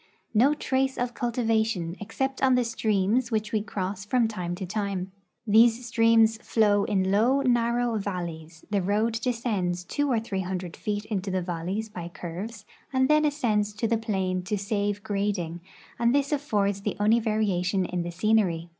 No 0.33 0.55
trace 0.55 0.97
of 0.97 1.13
cul 1.13 1.31
tivation, 1.31 1.95
except 2.01 2.41
on 2.41 2.55
the 2.55 2.63
streams 2.63 3.29
which 3.29 3.51
we 3.51 3.61
cross 3.61 4.03
from 4.03 4.27
time 4.27 4.55
to 4.55 4.65
time. 4.65 5.11
These 5.45 5.85
streams 5.85 6.37
flow 6.39 6.85
in 6.85 7.11
low, 7.11 7.41
narrow 7.43 7.99
valleys; 7.99 8.65
the 8.71 8.81
road 8.81 9.19
descends 9.21 9.83
two 9.83 10.11
or 10.11 10.19
three 10.19 10.41
hundred 10.41 10.75
feet 10.75 11.05
into 11.05 11.29
the 11.29 11.43
valleys 11.43 11.87
by 11.87 12.07
curves, 12.07 12.65
and 12.91 13.09
then 13.09 13.25
ascends 13.25 13.73
to 13.73 13.87
the 13.87 13.95
plain 13.99 14.41
to 14.45 14.57
save 14.57 15.03
grading, 15.03 15.61
and 15.99 16.15
this 16.15 16.31
affords 16.31 16.81
the 16.81 16.97
only 16.99 17.19
variation 17.19 17.85
in 17.85 18.03
tlie 18.03 18.11
scenery." 18.11 18.69